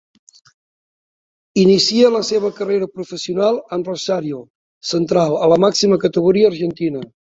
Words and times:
Inicia 1.63 2.09
la 2.15 2.21
seua 2.29 2.51
carrera 2.61 2.87
professional 2.95 3.59
amb 3.77 3.91
Rosario 3.93 4.41
Central 4.95 5.37
a 5.45 5.51
la 5.53 5.61
màxima 5.69 6.01
categoria 6.07 6.51
argentina. 6.55 7.05